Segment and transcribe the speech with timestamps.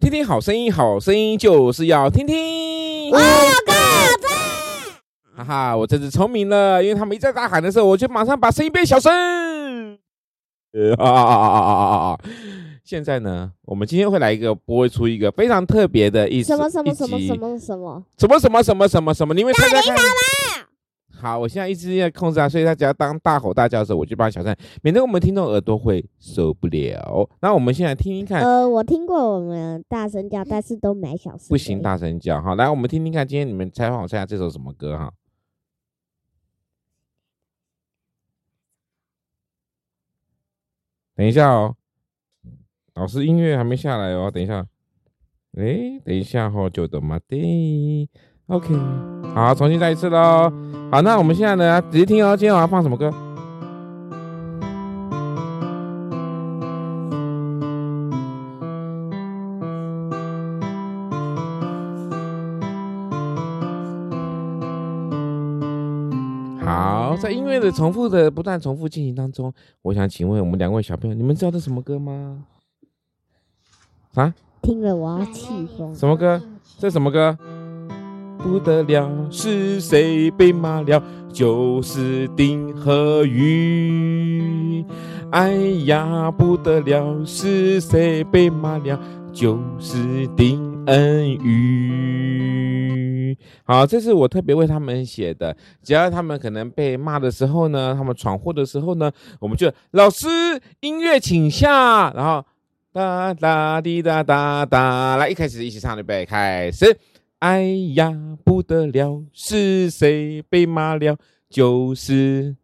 [0.00, 3.10] 听听好声音，好声音就是要听听。
[3.10, 3.24] 我有
[3.66, 3.72] 个
[4.22, 9.12] 赞，哈哈，我真是聪明了，因为他们一在大喊的时候，我就马上把声音变小声。
[10.72, 12.18] 呃，啊啊啊啊啊啊啊！
[12.82, 19.34] 现在呢，我们今天会来一个播出一个非常特别的意思，什么什么什么什么什么什么什么什么什么什么？
[19.34, 19.96] 你们猜猜看。
[21.20, 27.28] 好，我现在一直在控制啊，所以他只要当大吼大叫的时候，我就帮他小声，免得我们听众耳朵会受不了。
[27.42, 28.42] 那我们现在听听看。
[28.42, 31.48] 呃，我听过我们大声叫，但是都没小声。
[31.50, 32.40] 不行，大声叫。
[32.40, 35.12] 好，来我们听听看，今天你们猜，我猜下这首什么歌哈？
[41.14, 41.76] 等一下哦，
[42.94, 44.66] 老师音乐还没下来哦，等一下。
[45.58, 48.08] 哎，等一下哦，久等嘛的。
[48.50, 48.76] OK，
[49.32, 50.52] 好，重新再一次喽。
[50.90, 52.36] 好，那我们现在呢，仔细听哦。
[52.36, 53.08] 今天我要放什么歌？
[66.64, 72.42] 好，在音乐的重复的不断重复进行当中，我想请问我们两位小朋友，你们知道这什么歌吗？
[74.14, 74.34] 啊？
[74.60, 75.94] 听了我要气疯。
[75.94, 76.42] 什么歌？
[76.80, 77.38] 这什么歌？
[78.42, 81.02] 不得了，是谁被骂了？
[81.32, 84.84] 就是丁和宇。
[85.30, 85.52] 哎
[85.84, 88.98] 呀，不得了，是谁被骂了？
[89.32, 93.36] 就是丁恩宇。
[93.64, 95.56] 好，这是我特别为他们写的。
[95.82, 100.26] 只要他们可能被骂的时候呢，他们闯祸的时候呢，我们就老师
[100.80, 102.44] 音乐请下，然后
[102.92, 106.98] 哒哒滴哒哒哒，来一开始一起唱预备开始。
[107.40, 107.62] 哎
[107.94, 108.12] 呀，
[108.44, 111.16] 不得了，是谁被骂了？
[111.48, 112.54] 就是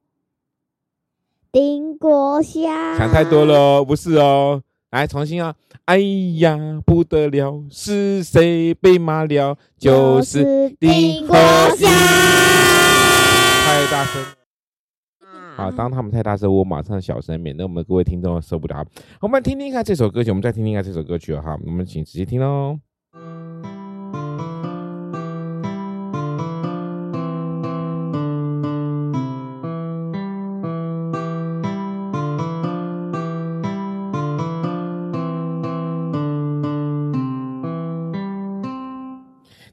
[1.50, 2.62] 丁国祥。
[2.98, 4.62] 想太多了，不是哦。
[4.90, 5.54] 来，重新啊！
[5.86, 5.98] 哎
[6.36, 9.56] 呀，不得了，是谁被骂了？
[9.78, 11.34] 就是丁国
[11.76, 11.90] 祥。
[13.64, 14.22] 太大声。
[15.56, 18.84] 好，当他们太大声，我马上小声，免得我们各位听众受不了。
[19.22, 21.58] 我们听听看这首歌曲，我们再听听看这首歌曲哈。
[21.64, 22.78] 我们请仔细听哦。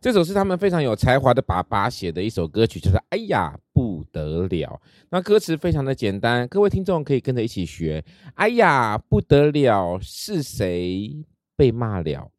[0.04, 4.82] 这首是他们非常有才华的爸爸写的一首歌曲，就是“哎呀不得了”。
[5.10, 8.04] 那歌词非常的简单，各位听众可以跟着一起学。
[8.36, 11.24] “哎呀不得了”，是谁
[11.56, 12.30] 被骂了？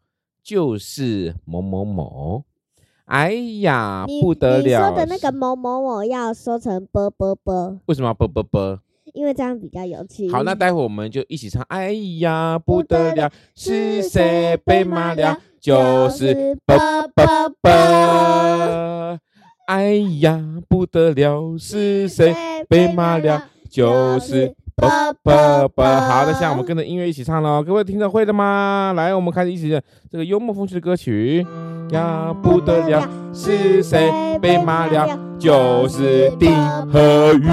[0.43, 2.45] 就是某某某。
[3.07, 3.33] “哎
[3.63, 8.79] 呀不得了”，你说的那个某某某要说成“啵啵啵”，为什么要“啵啵啵”？
[9.15, 10.31] 因为这样比较有趣。
[10.31, 11.63] 好，那待会我们就一起唱。
[11.69, 15.41] 哎呀，不得了，是谁被骂了？
[15.65, 16.77] 就是啵
[17.15, 17.25] 啵
[17.63, 19.19] 啵。
[19.67, 20.39] 哎呀，
[20.69, 22.37] 不得了，是谁
[22.69, 23.45] 被骂了？
[23.71, 24.91] 就是啵
[25.23, 25.83] 啵啵。
[25.87, 27.63] 好的，现在我们跟着音乐一起唱喽。
[27.63, 28.93] 各位听着会的吗？
[28.95, 29.71] 来，我们开始一起
[30.11, 31.47] 这个幽默风趣的歌曲。
[31.93, 35.19] 呀，不得了，是谁被骂了？
[35.39, 36.55] 就是丁
[36.93, 37.49] 和宇。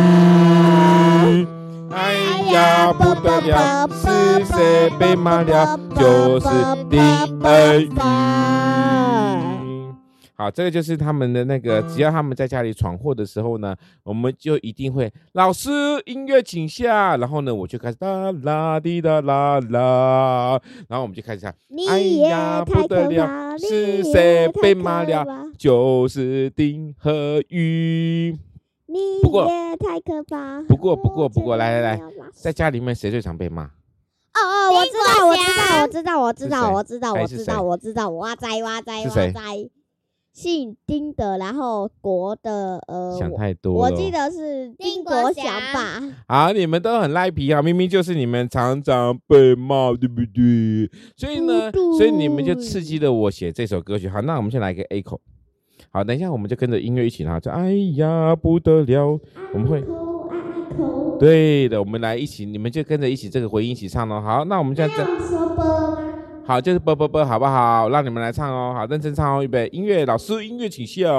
[1.94, 2.14] 哎
[2.54, 5.80] 呀，不得了，是谁被骂了？
[5.96, 6.48] 就是
[6.90, 7.00] 丁
[7.44, 8.00] 恩宇。
[10.36, 15.70] 好，这个就是他们的那个，只要他们在家里闯祸的时候呢，我们就一定会老师
[16.06, 21.54] 音乐请下，然后呢，我就开始哒啦滴哒啦啦，然后我们就开始唱。
[21.88, 25.24] 哎呀，不得了，是谁被骂了？
[25.60, 28.36] 就是丁和宇。
[28.92, 30.62] 你也太可怕。
[30.64, 32.02] 不过，不过，不过，来来来，
[32.34, 33.64] 在家里面谁最常被骂？
[33.64, 39.70] 哦哦，我知道，我知道，我知道，我知道，我知道，我知道，我知道，哇塞哇塞哇塞，
[40.34, 46.02] 姓丁的，然后国的，呃，想太多，我记得是丁国祥吧。
[46.28, 50.90] 好，你们都很赖皮啊，明明就是你们常常被骂，对不对？
[51.18, 54.08] 所以呢，所以你们就刺激了我写这首歌曲。
[54.08, 55.20] 好，那我们先来一个 A 口。
[55.90, 59.20] 好，等一下，我们就跟着音乐一起啦，就哎呀不得了，
[59.54, 59.84] 我们会，
[61.20, 64.22] 对的，我们来一起，你们就跟着一起这个回音一起唱哦。
[64.22, 65.06] 好，那我们现在，
[66.46, 67.90] 好，就是啵啵啵，好不好？
[67.90, 71.10] 让你们来唱哦，好，认真唱哦，预备，音乐，老师，音乐请下。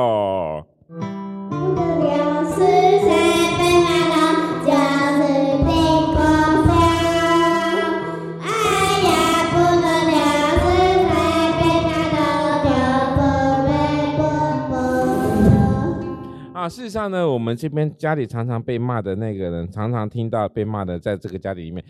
[16.62, 21.84] 啊，事实上呢，我们这边家里常常被骂的那个人，常常听到被骂的，在这个家里里面，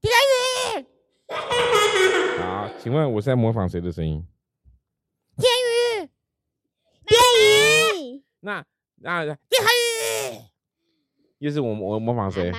[2.40, 4.26] 好，请问我是在模仿谁的声音？
[5.36, 5.46] 天
[6.00, 6.08] 宇，
[7.04, 7.20] 天
[8.14, 8.64] 宇，那
[8.96, 9.38] 那天宇，
[11.40, 12.50] 又是我我模仿谁？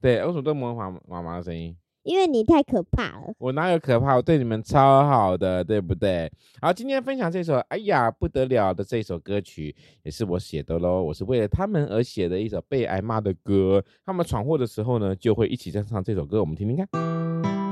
[0.00, 1.76] 对，为什么都模仿妈妈的声音？
[2.04, 3.34] 因为你太可怕了。
[3.38, 4.14] 我哪有可怕？
[4.14, 6.30] 我对你们超好的，对不对？
[6.60, 11.02] 好，今天分享这首《哎呀不得了》的这首歌曲，也是我写的喽。
[11.02, 13.82] 我是为了他们而写的一首被挨骂的歌。
[14.04, 17.63] 他们闯祸的时候呢，就会一起在唱这首歌，我们听听看。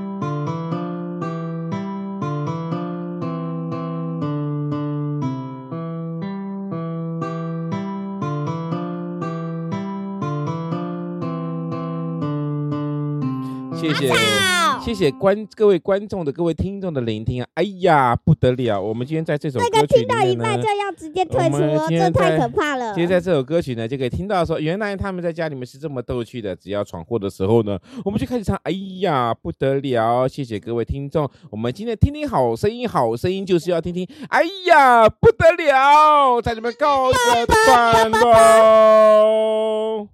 [13.82, 14.14] 谢谢，
[14.80, 17.48] 谢谢观各位观众的各位听众的聆听啊！
[17.54, 18.80] 哎呀，不得了！
[18.80, 21.58] 我们今天在这首歌曲里面呢，听到一半就要直接退出，
[21.90, 22.94] 这太可怕了。
[22.94, 26.54] 今天在这首歌曲呢，就可以听到说，原来他们在家里面是这么逗趣的。
[26.54, 28.56] 只要闯祸的时候呢，我们就开始唱。
[28.62, 28.70] 哎
[29.00, 30.28] 呀，不得了！
[30.28, 34.06] 谢谢各位听众，我们今天听听好声音，好声音就是要听听。
[34.28, 36.40] 哎呀，不得了！
[36.40, 40.08] 在你们告一个段落。